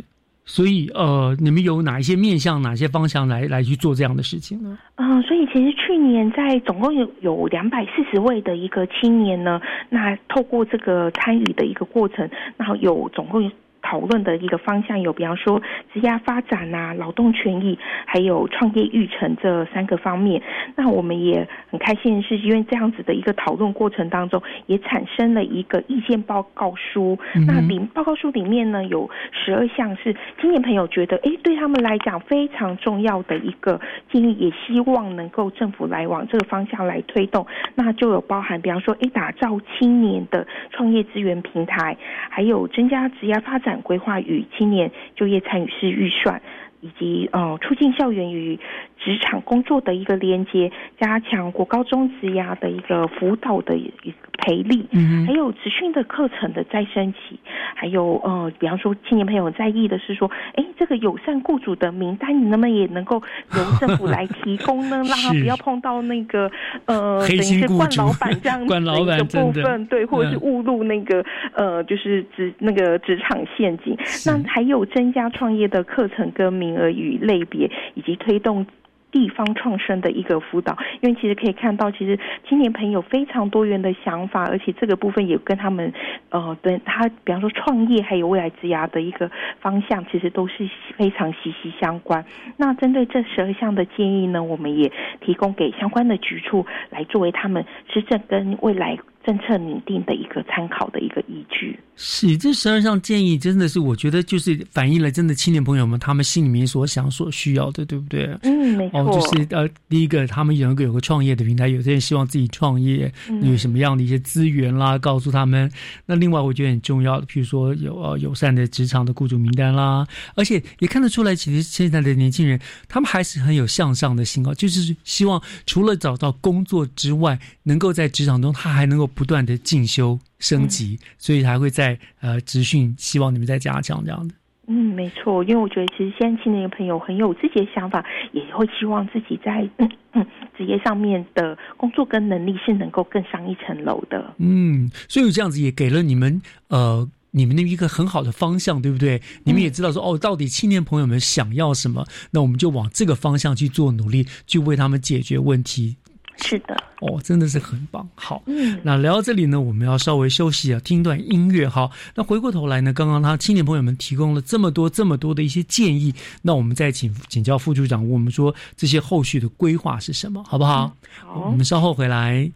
[0.49, 4.75] 所以呃，你们有哪一些面向、哪些方向来来去做这样的事情呢？
[4.95, 12.27] 嗯，所以其实去年在总共有有两百四十位的一个青年呢，那透过这个参与的一个过程，
[12.57, 13.51] 然后有总共有。
[13.89, 15.59] 讨论的一个方向有，比方说
[15.91, 17.75] 职业发展啊、劳动权益，
[18.05, 20.39] 还有创业育成这三个方面。
[20.75, 27.17] 那我们也很开心是，因为这样子的一个讨论过程当中，也产生了一个意见报告书。
[27.47, 33.81] 那里报告书里面呢，有十二项是青年朋友觉得，哎，对他们来讲非常重要的一个
[34.11, 37.43] 建议，也希望能够政府来往这个方向来推动。
[37.73, 41.97] 那就有包含，比方说，哎，打造青年的创业资源平台，
[42.29, 43.78] 还有增加职业发展。
[43.81, 46.41] 规划与青年就业参与式预算，
[46.81, 48.57] 以及呃促进校园与
[48.97, 57.39] 职场工作的一个连接，加强国高中职涯的一个辅导的一个培力，嗯，还有职训的课程的再升级，
[57.75, 63.21] 还有呃，比方说青年朋友在意的是说，哎，这个友善雇主的名单，你能不能也能够
[63.55, 64.97] 由政府来提供呢？
[65.07, 66.49] 让他不要碰到那个
[66.85, 71.23] 呃，等于是惯老板这样子的一个部分，对， 或者是误入那个
[71.53, 73.97] 呃，就是职那个职场陷阱。
[74.25, 78.65] 那还有增加创业的课程跟名额与类别，以及推动。
[79.11, 85.91] 地方创生的一个辅导，因为其实可以看到，其实青年朋友非常多元的想法，而且这个部分也跟他们
[86.29, 92.23] 呃，对他比方说创业还有未来之涯的一个方向，其实都是非常息息相关。
[92.55, 94.91] 那针对这十二项的建议呢，我们也
[95.21, 98.95] 提供给相关的局处来作为他们施政跟未来。
[99.25, 108.25] 政策拟定的一个参考的一个依据是这十二项建议，真的是我觉得就是反映了真的青年朋友们他们心里面所想所需要的，对不对？
[108.43, 109.01] 嗯，没错。
[109.01, 115.69] 哦，就是呃，第一个他们有一个有个创业的平台，有些人希望自己创业，有什么样的一些资源啦，告诉他们。
[116.05, 129.09] 那另外我觉得很重要的，譬如说有呃友善的职场的雇主名单啦，而且也看得出来，其实现在的年轻人他们还是很有向上的心哦，就是希望除了找到工作之外，能够在职场中他还能够。
[129.09, 134.33] 不断的进修升级，所以还会在呃职训，希望你们再加强这样的。
[134.71, 139.67] 嗯，没错，因为我觉得其实现在青年朋友很有自己的想法，也会希望自己在
[140.55, 144.35] 职业上面的工作跟能力是能够更上一层楼的。
[144.37, 149.19] 嗯，所以这样子也给了你们呃你们的一个很好的方向，对不对？
[149.43, 155.97] 你们也知道说哦，到底青年朋友们想要什么，那我们就往这个方向去做努力，去为他们解决问题。
[156.41, 158.07] 是的，哦，真的是很棒。
[158.15, 161.67] 好，嗯，那聊到这里呢，我们要稍微休息啊，听一段音乐。
[161.67, 170.95] 好，那回过头来呢，刚刚他青年朋友们提供了这么多、这么多的一些建议，那我们再请请教副处长，我们说这些后续的规划是什么，好不好？
[171.25, 172.49] 好，我们稍后回来。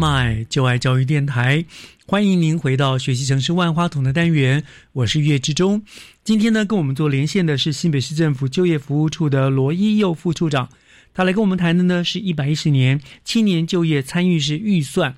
[0.00, 1.66] My，就爱教育电台，
[2.06, 5.82] 欢迎您回到学习城市万花筒的单元，我是岳志忠。
[6.24, 10.70] 今天呢，跟我们做连线的是新北市政府就业服务处的罗一佑副处长，
[11.12, 15.16] 他来跟我们谈的呢是一百一十年青年就业参与式预算。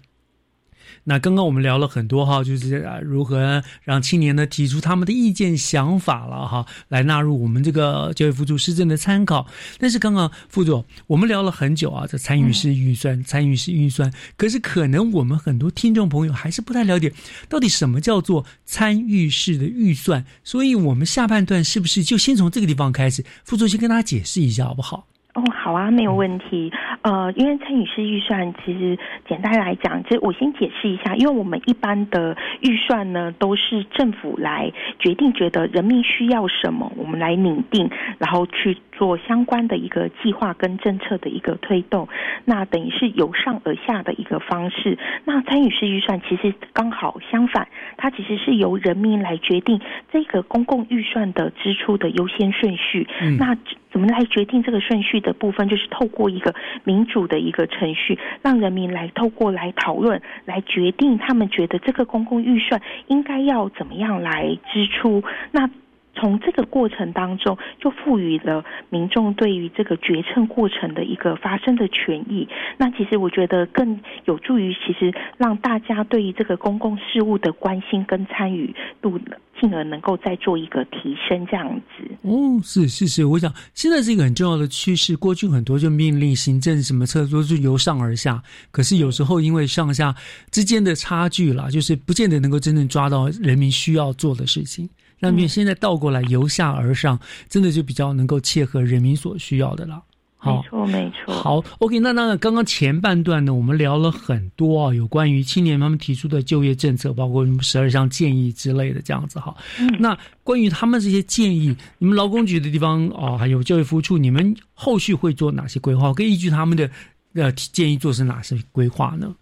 [1.05, 9.47] 那刚刚我们聊了很多哈，就是如何让青年呢提出他们的意见想法了哈，来纳入我们这个教育辅助施政的参考。
[9.79, 17.13] 但是刚刚副总我们聊了很久啊，这参与式预算，参与式预算，可是可能我们很多听众朋友还是不太了解，
[17.49, 20.25] 到底什么叫做参与式的预算。
[20.45, 23.25] 所以我们下半段是不是就先从这个地方开始？
[23.45, 25.09] 副总先跟大家解释一下好不好？
[25.35, 26.71] 哦，好啊，没有问题。
[27.01, 42.09] 呃，因为参与式预算，其实简单来讲，其实我先解释一下，因为我们一般的预算呢，都是政府来决定，觉得人民需要什么，我们来拟定，然后去做相关的一个计划跟政策的一个推动。
[42.45, 44.99] 那等于是由上而下的一个方式。
[45.25, 49.81] 那参与式预算其实刚好相反，它其实是由人民来决定
[50.13, 53.07] 这个公共预算的支出的优先顺序。
[53.39, 53.57] 那
[53.91, 65.23] 怎么来决定这个顺序的部分，就是透过一个民主的一个程序，让人民来透过来讨论，来决定他们觉得这个公共预算应该要怎么样来支出。
[65.51, 65.69] 那
[66.15, 72.47] 从这个过程当中，就赋予了民众对于这个决策过程的一个发生的权益。
[72.79, 79.19] 那其实我觉得更有助于，其实让大家对于这个公共事务的关心跟参与度，
[79.61, 82.05] 进而能够再做一个提升，这样子。
[82.23, 85.17] 哦，是是是，我想现在是一个很重要的趋势。
[85.17, 90.15] 过去很多就命令、行政什么策都是由上而下，可是有时候因为上下
[90.51, 94.89] 之间的差距啦，就是不见得能够真正抓到人民需要做的事情。
[95.23, 97.19] 那么现在倒过来由下而上，
[97.49, 100.03] 真的就比较能够切合人民所需要的了。
[100.45, 101.33] 没错，没错。
[101.33, 109.57] 好，OK，那那刚刚前半段呢，我们聊了很多啊，有关于青年他们提出的就业政策，包括什么十二项建议之类的这样子哈。
[110.01, 116.13] 那关于他们这些建议，你们劳工局的地方啊，还有教育服务处，你们后续会做哪些规划？
[116.13, 116.91] 可以依据他们的
[117.35, 119.33] 呃建议做成哪些规划呢？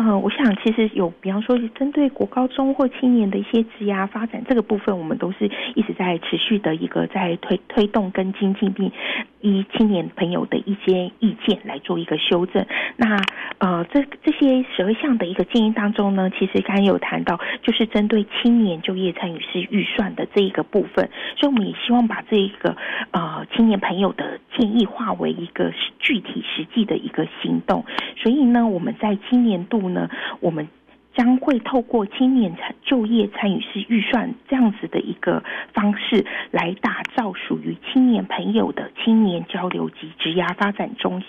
[0.00, 8.92] 嗯，我想其实有，比方说针对国高中或青年的一些职涯发展这个部分，我们都是一直在持续的一个在推推动跟精进，并
[9.40, 12.64] 依青年朋友的一些意见来做一个修正。
[12.96, 13.16] 那
[13.58, 22.76] 呃，这这些十二项的一个建议当中呢，其实刚有谈到，就是针对青年就业参与式预算的这一个部分，所以我们也希望把这一个
[23.10, 27.84] 呃青年朋友的建议化为一个具体实际的一个行动。
[28.16, 29.87] 所以呢，我们在今年度。
[29.88, 30.08] 呢，
[30.40, 30.68] 我们
[31.14, 41.28] 将会透过青年参就业参与式预算这样子的一个方式，来打造属于青年朋友的青年交流及职涯发展中心。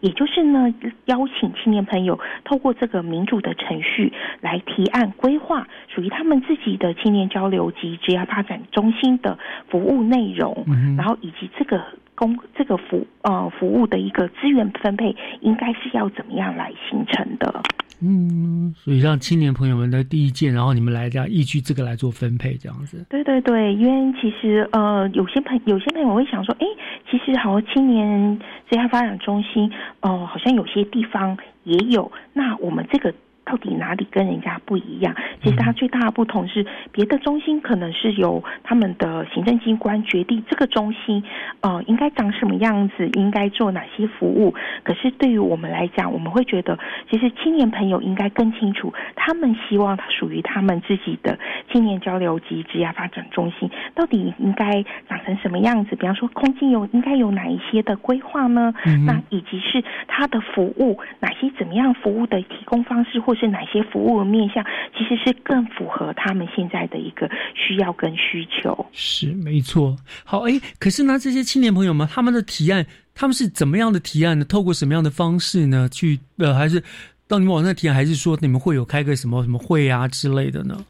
[0.00, 0.72] 也就是呢，
[1.06, 9.38] 邀请青年朋友透过这个民主的程序来提案规划属于他们自己的青年交流及职业发展中心的
[9.68, 10.64] 服务内容，
[10.96, 11.82] 然后以及这个
[12.14, 17.62] 公这个服呃服务的一个资源分配，应该是要怎么样来形成的？
[18.00, 23.04] 嗯，所以让青年朋友们的第一件，然后你们来这样依据这个来做分配，这样子。
[23.08, 26.66] 对对对，因为其实呃，有些朋有些朋友会想说，哎，
[27.10, 28.38] 其实好青年
[28.68, 29.70] 职业发展中心，
[30.00, 33.14] 哦，好像有些地方也有，那我们这个。
[33.44, 35.14] 到底哪里跟人家不一样？
[35.42, 41.22] 其实它最大的不同是，别的中心可能是由他们的行政机关决定这个中心，
[41.60, 44.54] 呃，应该长什么样子，应该做哪些服务。
[44.82, 46.78] 可是对于我们来讲，我们会觉得，
[47.10, 51.38] 其实青年朋友应该更清楚，他们希望它属于他们自己的
[51.70, 55.96] 青年交流及职业发展中心，到底应该长成什么样子？
[55.96, 58.72] 比方说，空间有应该有哪一些的规划呢？
[59.06, 64.64] 那以及是它的服务，哪些怎么样服务的提供方式或是哪些服务的面向，
[64.96, 68.86] 其实是更符合他们现在的一个需要跟需求。
[68.92, 69.96] 是没错。
[70.24, 74.44] 好，哎，可是呢，这些青年朋友们，他们的提案，他们是怎么样的提案呢？
[74.44, 75.88] 透过什么样的方式呢？
[75.90, 76.82] 去呃，还是
[77.26, 80.84] 到你们网上提案，还是说你们会有开个什么什么会啊之类的呢？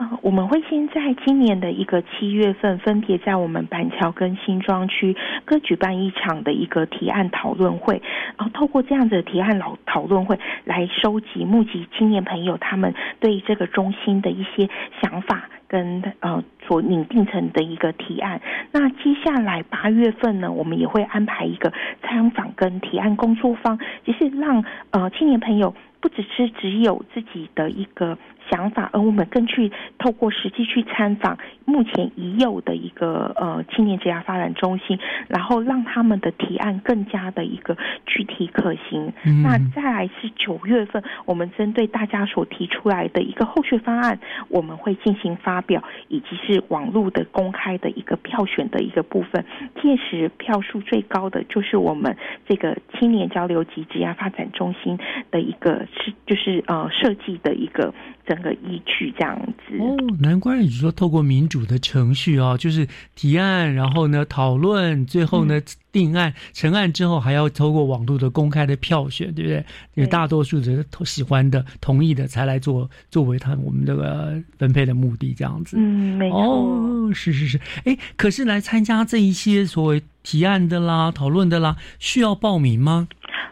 [0.00, 8.00] 呃，我们会先在今年的一个七月份，分别在我们板桥跟新庄区各举办一场的一个提案讨论会，
[8.38, 14.70] 然后透过这样子的提案老讨论会来收集、募集青年朋友他们对这个中心的一些
[15.02, 18.40] 想法跟呃所拟定成的一个提案。
[18.72, 21.70] 那接下来八月份呢，我们也会安排一个
[22.02, 25.74] 参访跟提案工作坊，就是让呃青年朋友。
[26.00, 28.16] 不只是只有自己的一个。
[28.48, 34.98] 想法，而我们更去透过实际去参访目前已有的一个呃青年职业发展中心，
[35.28, 37.76] 然后让他们的提案更加的一个
[38.06, 39.12] 具体可行。
[39.44, 49.44] 那再来是九月份，我们针对大家所提出来的一个后续方案，我们会进行发表，以及是网络的公开的一个票选的一个部分。
[49.80, 52.16] 届时票数最高的就是我们
[52.48, 54.98] 这个青年交流及职业发展中心
[55.30, 57.92] 的一个是就是呃设计的一个。
[58.26, 59.36] 整个依据这样
[59.66, 62.86] 子哦，难怪你说透过民主的程序啊，就是
[63.16, 65.60] 提案，然后呢讨论，最后呢
[65.92, 69.64] 定案成案之后，还要透过网络的公开的票选，对不对？
[69.94, 75.76] 有大多数的喜欢的、同意的才来做作为他我们这个分配的目的，这样子。
[75.78, 76.38] 嗯，没错。
[76.38, 77.60] 哦，是是是。
[77.84, 83.08] 哎，可是来参加这一些所谓提案的啦、讨论的啦，需要报名吗？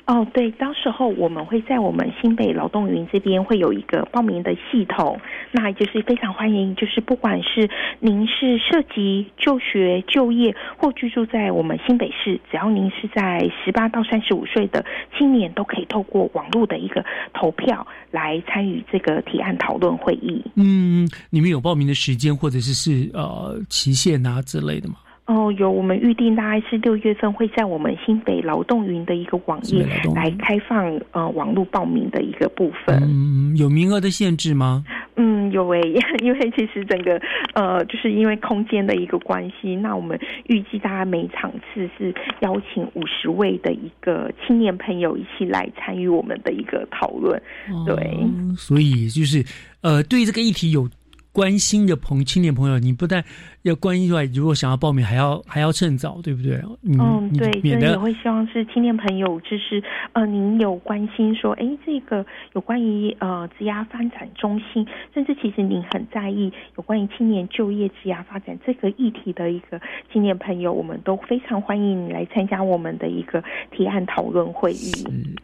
[0.07, 5.21] 哦，对，到时候我们会在我们新北劳动云这边会有一个报名的系统，
[5.53, 7.69] 那就是非常欢迎，就是不管是
[8.01, 14.85] 您是涉及就学、就业或居住在我们新北市，只要您是在十八到三十五岁的
[15.17, 20.45] 青年，都可以透过网络的一个投票来参与这个提案讨论会议。
[20.57, 24.97] 嗯，你们有报名的时间或者是是呃期限啊之类的吗？
[25.29, 32.99] 哦，有我们预定大概是六月份会在我们新北劳动云的一个网页来开放呃网络报名的一个部分。
[33.03, 34.83] 嗯，有名额的限制吗？
[35.17, 35.83] 嗯，有诶，
[36.25, 37.21] 因为其实整个
[37.53, 47.39] 呃就是因为空间的一个关系，那我们预计大概每场次是邀请五十位的一个青年朋友一起来参与我们的一个讨论。
[47.85, 48.17] 对，
[48.57, 49.45] 所以就是
[49.83, 50.89] 呃对这个议题有。
[51.33, 53.25] 关心的朋青年朋友，你不但
[53.63, 56.61] 要关心之外，如果想要报名，还要还要趁早，对不对？
[56.83, 59.83] 嗯，对，免得也会希望是青年朋友，就是
[60.15, 62.25] 呃，您有关心说，哎，这个
[62.55, 69.81] 有关于呃职涯发展中心，甚至其实您很在意有关于青年就业职涯发展这个议题的一个
[70.13, 74.93] 青年朋友，我们都非常欢迎你来参加我们的一个提案讨论会议。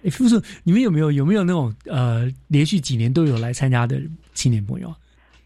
[0.02, 4.00] 哎，傅叔，你们有没有有没有那种呃连续几年都有来参加的
[4.32, 4.92] 青年朋友？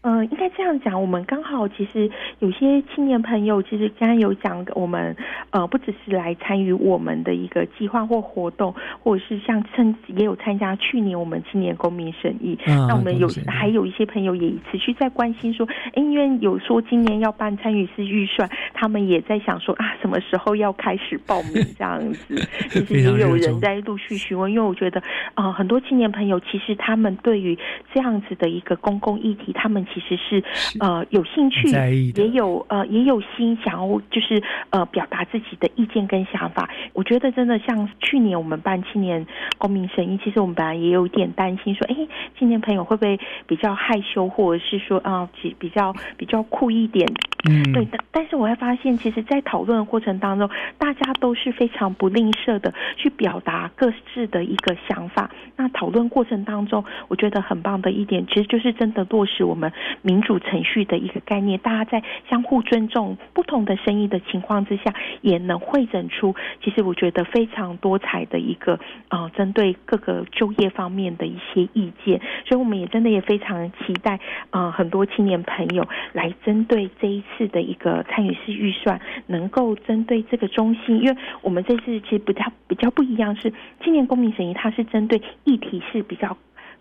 [0.01, 0.99] 嗯，应该这样讲。
[0.99, 5.13] 我们刚好其实有些青年朋友，其实刚刚有讲，我们
[5.49, 8.73] 呃不只是来参与我们的一个计划或活动，
[9.03, 12.57] 或者是像趁也有参加去年我们青年公民审议。
[12.65, 22.35] 那我们有还有一些朋友也持续在关心说，哎，因为有说今年要办参与式预算，他们也在想说啊，什么时候要开始报名 这样子。
[22.69, 27.59] 其实也有人在陆续询问，因为我觉得啊，很多青年朋友其实他们对于
[27.93, 29.85] 这样子的一个公共议题，他们。
[29.91, 30.43] 其实是
[30.79, 31.67] 呃有兴趣，
[32.15, 36.69] 也有呃也有心想要就是呃表达自己的意见跟想法。
[36.93, 39.25] 我觉得真的像去年我们办青年
[39.57, 41.95] 公民审议，其实我们本来也有点担心，说哎
[42.37, 47.07] 青年朋友会不会比较害羞，或者是说啊比比较比较酷一点。
[47.49, 55.31] 嗯，对，但但是我会发现，其实，在讨论的过程当中，大家都是非常不吝啬的去表达各自的一个想法。
[55.55, 61.57] 那讨论过程当中，我觉得很棒的一点，其实就是真的落实我们民主程序的一个概念。
[61.59, 72.19] 大家在相互尊重不同的声音的情况之下，也能会诊出，其实我觉得非常多彩的一个呃，针对各个就业方面的一些意见。
[72.45, 74.19] 所以，我们也真的也非常期待
[74.49, 77.23] 呃，很多青年朋友来针对这一。
[77.37, 83.53] 次的一个参与式预算，能够针对这个中心，因为我们这次其实比较比较不一样，是
[83.83, 86.35] 青年公民审议，它是针对议题是比较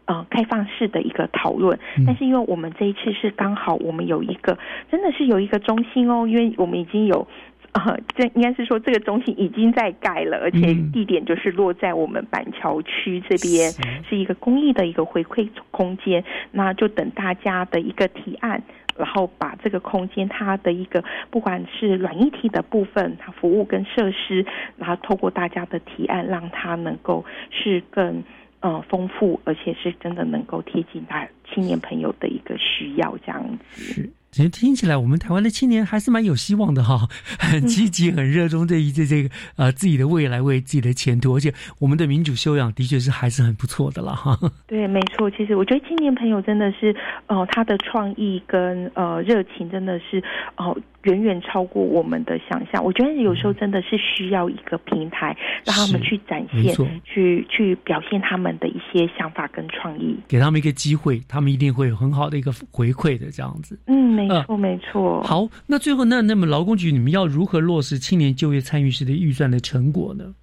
[0.09, 4.59] 呃开放式的一个讨论，但是因为我们这一次是刚好我们有一个
[4.91, 7.27] 真的是有一个中心哦，因为我们已经有
[7.73, 13.71] 呃，这应该是说这个中心已经在盖了，而且地点就是落在我们板桥区这边，
[14.09, 14.17] 是。
[14.17, 18.61] 一个公益的一个回馈空间，那就等大家的一个提案。
[18.97, 24.45] 然后把这个空间，它的一个不管是软一体的部分，它服务跟设施，
[24.77, 28.25] 然后透过大家的提案，让它能够是更
[28.61, 33.83] 呃丰富，而且是真的能够贴近他青年朋友的一个需要，这样子。
[33.83, 44.39] 是其实听起来，我们台湾的青年还是蛮有希望的哈，很积极，很热衷这一这这个呃自己的未来，为自己的前途，而且我们的民主修养的确是还是很不错的了哈。
[44.69, 46.95] 对，没错，其实我觉得青年朋友真的是，
[47.27, 50.23] 哦，他的创意跟呃热情真的是
[50.57, 50.77] 哦。
[51.05, 56.75] 远远超过我们的想象，我觉得有时候真的是需要一个平台，让他们去展现、
[57.05, 63.79] 去去表现他们的一些想法跟创意，给他们一个机会，他们一定会有很好的一个回馈的这样子。
[63.87, 65.23] 嗯，没错，没错。
[65.23, 70.35] 好，那最后那那么劳工局，你们要如何落实青年就业参与式的预算的成果呢？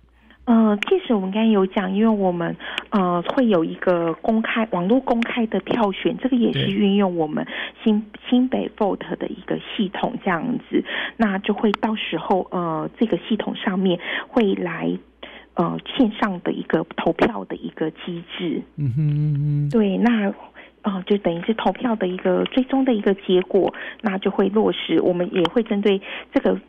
[0.45, 2.55] 呃，届时我们刚才有讲，因为我们
[2.91, 7.45] 呃会有一个公开网络公开的票选，这个也是运用我们
[7.83, 10.83] 新新北 vote 的一个系统这样子，
[11.17, 14.95] 那就会到时候呃这个系统上面会来
[15.55, 18.61] 呃线上的一个投票的一个机制。
[18.75, 20.31] 嗯哼嗯哼，对，那
[20.83, 25.01] 呃，就等于是投票的一个最终的一个结果，那就会落实。
[25.01, 25.99] 我们也会针对
[26.31, 26.59] 这个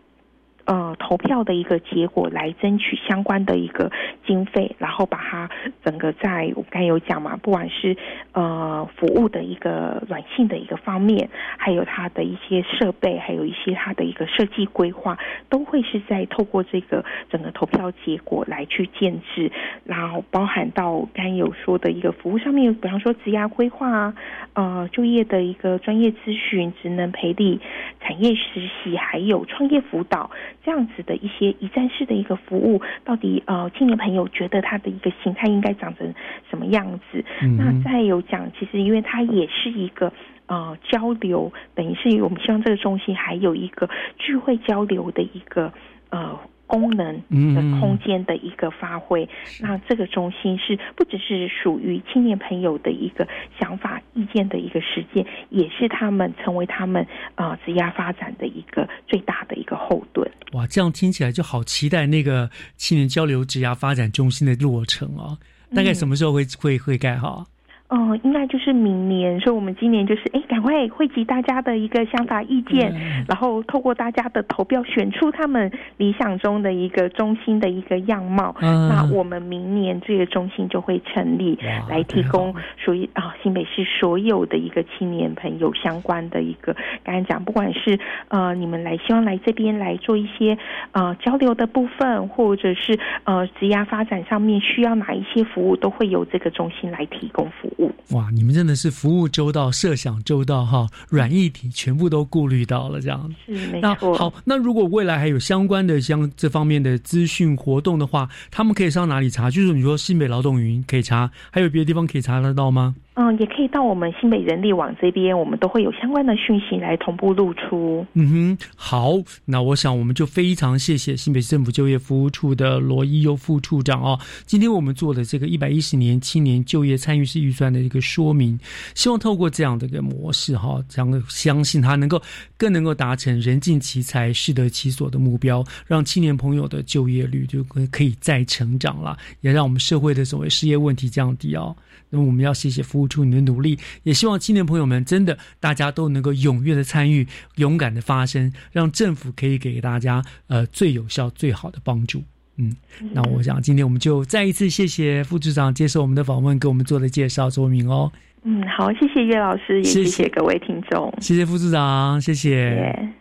[0.66, 3.90] 呃投票的一个结果来争取相关的一个
[4.26, 5.48] 经费，然后把它
[5.84, 7.96] 整个在我刚有讲嘛，不管是
[8.32, 19.50] 呃服务的一个软性的一个方面，还有它的一些设备，还有一些它的一个设计规划，都会是在透过这个整个投票结果来去建制，
[19.84, 24.14] 然后包含到刚有说的一个服务上面，比方说职涯规划啊，
[24.54, 27.60] 呃就业的一个专业咨询、职能培力、
[28.00, 30.30] 产业实习，还有创业辅导
[30.66, 36.12] 这样子的一些一站式的一个服务，到底呃青年朋友觉得他的一个形态应该长成
[36.50, 37.24] 什么样子？
[37.56, 40.12] 那再有讲，其实因为它也是一个。
[40.48, 45.72] 呃，交流等于是我们希望这个中心还有一个聚会交流的一个
[46.10, 47.14] 呃功能
[47.54, 49.28] 的空间的一个发挥。
[49.60, 53.26] 那这个中心是不只是属于青年朋友的一个
[53.58, 60.30] 想法、意见的一个实践，也是他们成为他们啊职业发展的一个最大的一个后盾。
[60.52, 65.38] 哇，这样听起来就好期待那个青年交流职涯发展中心的落成哦。
[65.74, 67.44] 大概什么时候会、会会盖好
[67.88, 67.96] 啊？
[67.96, 72.92] 嗯，应该就是明年，所以我们今年就是哎，赶快汇集大家的一个想法意见，
[73.28, 78.54] 然后透过大家的投票选出他们理想中的一个中心的一个样貌。
[78.60, 81.58] 嗯那我们明年这个中心就会成立，
[81.88, 86.74] 来提供属于啊新北市所有的一个青年朋友相关的一个，
[87.04, 90.58] 刚才讲，不管是呃你们来希望来这边来做一些
[90.92, 97.75] 呃交流的部分，或者是呃职涯发展上面需要哪一些服务，都会由这个中心来提供服务。
[98.10, 103.34] 哇，你们真的是服务周到、设想周到哈，软硬体全部都顾虑到了，这样。
[103.44, 104.16] 是没那错。
[104.16, 109.50] 好，那如果未来还有相关的像这方面的资讯活动的话，他们可以上哪里查？
[109.50, 112.94] 就是你说新北劳动云可以查，还有别的地方可以查得到吗？
[113.16, 118.06] 嗯，也可以到我们新北人力网这边，我们都会有相关的讯息来同步露出。
[118.12, 119.14] 嗯哼，好，
[119.46, 124.20] 那我想我们就非常谢谢新北市政府就业服务处的罗一优副处长哦。
[124.44, 128.60] 今天我们做的这个一百一十年青年就业参与式预算的一个说明，
[128.94, 132.20] 希望透过这样的一个模式哈，这样相信他能够
[132.58, 141.74] 更能够达成人尽其才、适得其所的目标，让青年朋友的就业率就可可以再成长了，也让我们社会的所谓失业问题降低哦。
[142.10, 147.26] 那么我们要谢谢服务处你的努力，也希望青年朋友们真的大家都能够踊跃的参与，
[147.56, 152.22] 勇敢的发声，让政府可以给大家呃最有效、最好的帮助。
[152.58, 152.74] 嗯，
[153.12, 158.10] 那我想今天我们就再一次谢谢副处长接受我们的访问，给我们做的介绍说明哦。
[158.44, 161.12] 嗯，好，谢谢岳老师，也谢谢谢谢各位听众。
[161.20, 163.12] 谢谢副处长，谢谢。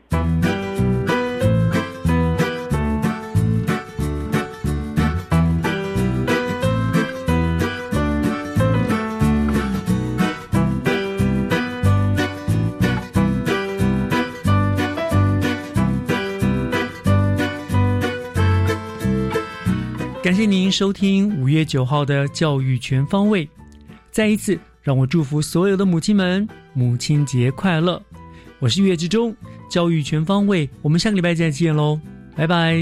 [20.26, 23.48] 感谢您收听五月九号的教育全方位。
[24.10, 28.02] 再一次，让我祝福所有的母亲们母亲节快乐！
[28.58, 29.36] 我是月之中，
[29.70, 32.00] 教育全方位，我们下个礼拜再见喽，
[32.36, 32.76] 拜拜。